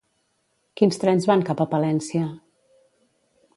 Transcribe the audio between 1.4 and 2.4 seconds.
cap a Palència?